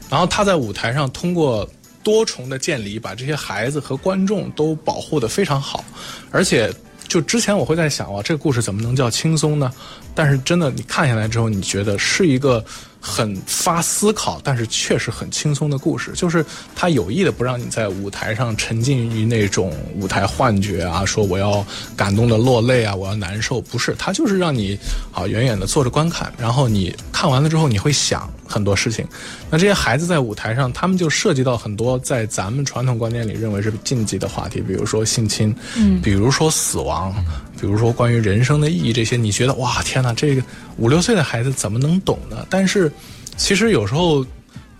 [0.09, 1.68] 然后他在舞台上通过
[2.03, 5.84] 多重的建立，把这些孩子和观众都保护得非常好，
[6.30, 6.72] 而且
[7.07, 9.72] 就之前我会在想哇，这个故事怎么能叫轻松呢？
[10.14, 12.64] 但是真的你看下来之后，你觉得是一个。
[13.09, 16.44] 很发思考，但是确实很轻松的故事，就是
[16.76, 21.64] 他有意的不让你在舞台上沉浸于那种舞台幻觉啊，说我要
[21.96, 24.78] 感动的落泪啊，我要难受，不是，他就是让你
[25.11, 29.06] 啊远远的坐着观看，然后你看完了之后你会想很多事情。
[29.50, 37.14] 那这些孩子在舞台上，他们就涉及到很多在咱们传统观念里认为是禁忌的话题，比如说性侵，嗯，比如说死亡。
[37.61, 40.42] 比如说关于人生的意义这些，你觉得哇天哪，这个
[40.76, 42.46] 五六岁的孩子怎么能懂呢？
[42.48, 42.90] 但是，
[43.36, 44.24] 其实有时候，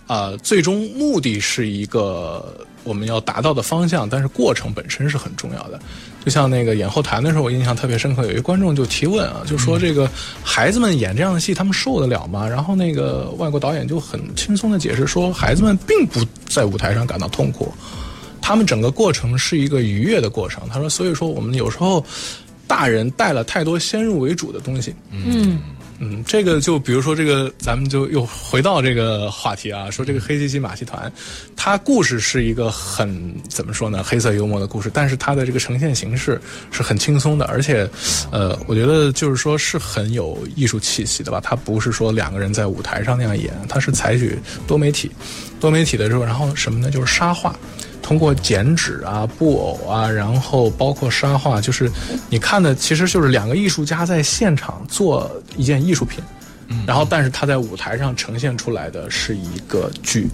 [0.07, 5.79] 啊，最终目的是一个我们要达到的方向，但是过程本身是很重要的。
[6.23, 10.09] 就像那个演后谈的时候，我印象特别深刻，有一个观众就提问啊，就说这个
[10.43, 12.47] 孩子们演这样的戏，他们受得了吗？
[12.47, 17.73] 然后那个外国导演就很轻松的解释说，孩子们并不在舞台上感到痛苦，
[18.41, 20.63] 他们整个过程是一个愉悦的过程。
[20.69, 22.03] 他说，所以说我们有时候。
[22.69, 25.59] 大人带了太多先入为主的东西，嗯
[26.01, 31.11] 嗯，这个就比如说这个，咱们就又回到这个话题啊，说这个黑漆漆马戏团，
[31.57, 36.39] 它故事是一个很怎么说呢，黑色幽默的故事，但是它的这个呈现形式
[36.71, 37.89] 是很轻松的，而且，
[38.31, 45.11] 呃，我觉得就是说是很有艺术气息的吧，它不是说两个人在舞台上那样演，它是采取多媒体，
[45.59, 47.53] 多媒体的时候，然后什么呢，就是沙画。
[48.09, 51.91] 通过剪纸啊、布偶啊，然后包括沙画，就是
[52.27, 56.23] 你看的，其实就是两个艺术家在现场做一件艺术品，
[56.87, 60.27] 然后但是他在舞台上呈现出来的是一个剧，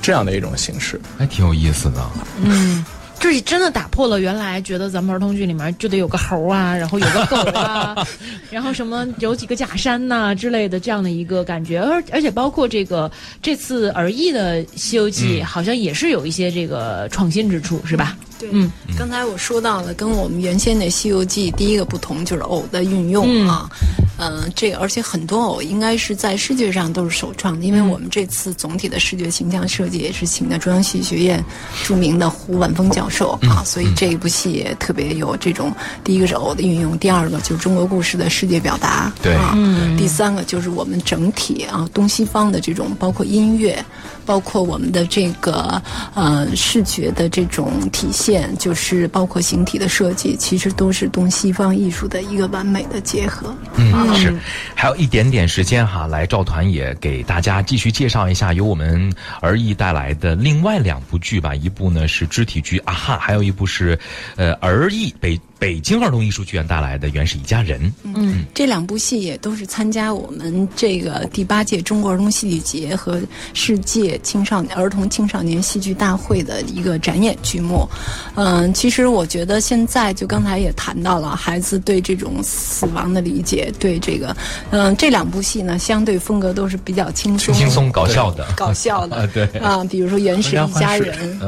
[0.00, 2.02] 这样的一种形式，还挺有意思的。
[2.42, 2.82] 嗯。
[3.18, 7.96] 就是真的打破了原来觉得咱们儿童剧里面就得有个猴啊，然后有个狗啊，
[8.50, 13.10] 然后什么有几个假山呐之类的这样的一个感觉，而而且包括这个
[13.42, 18.16] 这次儿艺的《西游记》好像也是有一些这个创新之处，是吧？
[18.38, 24.05] 对，嗯，刚才我说到了，跟我们原先的《西游记》第一个不同就是偶的运用啊，嗯，
[24.54, 31.44] 这个而且很多偶应该是在视觉上都是首创的，因为我们这次总体的视觉形象设计也是请的中央戏剧学院
[31.84, 43.84] 著名的胡万峰教授啊，所以这一部戏也特别有这种第一个是偶的运用，第二个就是中国故事的世界表达，对，嗯，第三个就是我们整体啊东西方的这种包括音乐。
[44.26, 45.80] 包括我们的这个
[46.12, 53.54] 呃视觉的这种体现，就是包括形体的设计，其实都是东西方艺术的一个完美的结合。
[53.76, 54.34] 嗯，是。
[54.74, 61.54] 还有一点点时间哈，来赵团也给大家继续介绍一下由我们儿艺带来的另外两部剧吧。
[61.54, 63.98] 一部呢是肢体剧《啊哈》，还有一部是
[64.36, 65.40] 呃儿艺北。
[65.58, 67.80] 北京儿童艺术剧院带来的《原是一家人》。
[68.04, 73.18] 嗯，这两部戏也都是参加我们这个第八届中国儿童戏剧节和
[73.54, 77.88] 世界青少年儿童青少年戏剧大会的一个展演剧目。
[78.34, 84.36] 嗯，其实我觉得现在就刚才也谈到了孩子对这种死亡的理解，对这个，
[84.70, 89.26] 嗯，这两部戏呢，相对风格都是比较轻松、轻松搞笑的、搞笑的。
[89.28, 91.40] 对啊，比如说《原始一家人》，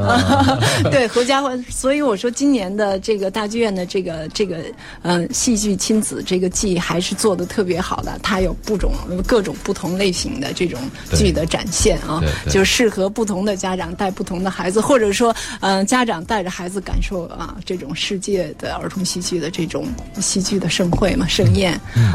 [0.89, 1.63] 对合家欢。
[1.69, 3.99] 所以我说今年的这个大剧院的这。
[3.99, 4.63] 个这个
[5.01, 8.93] 嗯，戏剧亲子这个季还是做的特别好的，它有不种
[9.27, 10.79] 各种不同类型的这种
[11.13, 19.85] 剧的展现啊，就适合不同的家长带不同的孩子，或者说嗯，家长带着孩子感受啊这种世界的儿童戏剧的这种
[20.21, 22.13] 戏剧的盛会嘛盛宴，嗯，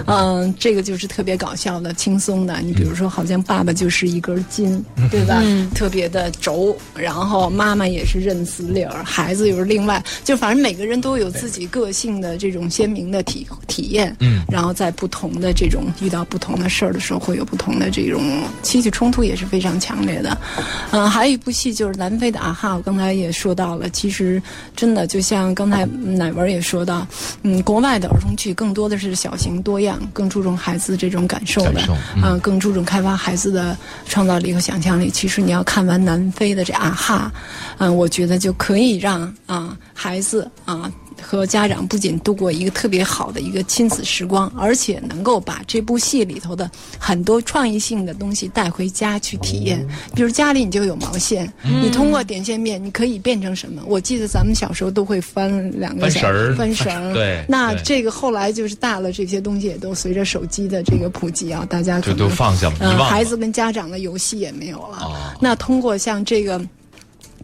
[0.59, 2.59] 这个就是特别搞笑的、轻松的。
[2.63, 5.43] 你比如说，好像爸爸就是一根筋，对吧？
[5.75, 11.69] 特别的轴，然后妈妈也是认死理儿，孩子又是另外，就反正每个人都有自己。
[11.75, 20.39] 个性的这种鲜明的体体验，嗯，然后在不同的这种遇到不同的事儿的时候，会有不同的这种戏剧冲突，也是非常强烈的。
[20.93, 24.41] 嗯，还有一部戏就是南非的啊哈，我刚才也说到了，其实
[24.77, 27.05] 真的就像刚才乃文也说到，
[27.43, 31.83] 嗯，国外的儿童剧更多的是小型多样，更注重孩子这种感受的，
[32.23, 35.11] 嗯，更注重开发孩子的创造力和想象力。
[35.11, 37.31] 其实你要看完南非的这啊哈，
[37.77, 40.91] 嗯，我觉得就可以让啊孩子啊。
[41.25, 49.85] 和家长不仅度过一个特别好的一个亲子时光，而且能够把这部戏里头的很多创意性的东西带回家去体验。
[50.15, 53.83] 比如家里你就有毛线，你通过点线面，你可以变成什么？
[53.87, 57.15] 我记得咱们小时候都会翻两个绳儿，翻绳儿。
[57.15, 65.35] 对，那这个后来就是大了，这些东西也都随着手机的这个普及啊，大家可能都放下了，孩子跟家长的游戏也没有了。
[65.41, 66.61] 那通过像这个。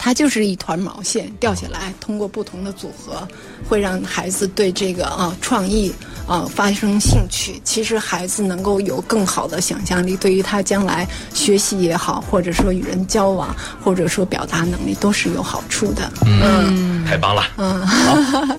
[0.03, 3.29] 它就是一团毛线掉下来，通过不同的组合，
[3.69, 5.93] 会让孩子对这个啊创意
[6.27, 7.61] 啊发生兴趣。
[7.65, 16.11] 其实孩子能够有更好的想象力，对于他将来学习也好，或者说与人交往，或者说表达能力，都是有好处的。
[16.25, 17.47] 嗯，太棒了。
[17.59, 17.87] 嗯。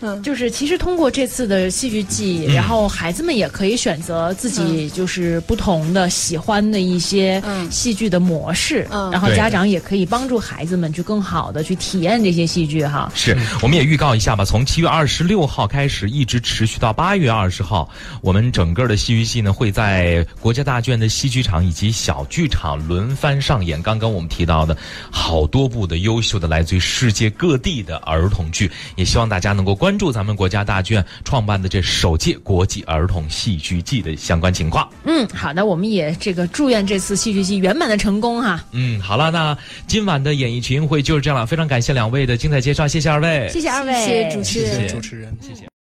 [0.00, 13.10] 嗯，就是其实通过这次的戏剧季，然后孩子们也可以选择自己就是不同的喜欢的一些戏剧的模式，嗯，然后家长也可以帮助孩子们去更好的去体验这些戏剧哈。
[13.12, 17.90] 是，我们也预告一下吧，从七月二十六号开始，一直持续到八月二十号，
[18.20, 23.82] 我们整个的戏剧季呢会在国家大剧院的戏剧场以及小剧场轮番上演。
[23.82, 24.76] 刚刚我们提到的
[25.10, 29.87] 好多部的优秀的来自于世界各地的儿童剧，也希望大家能够关。
[29.88, 34.86] 关注咱们国家大剧院创办的这首届国际儿童戏剧季的相关情况。
[35.04, 38.62] 嗯，好的，我们也这个祝愿这次戏剧季圆满的成功哈。
[38.72, 45.77] 嗯，好了，那今晚的演艺群英会就是这样了，非常感谢两位的精彩介绍，谢谢二位，谢谢二位，谢谢主持人，谢谢主持人，谢谢。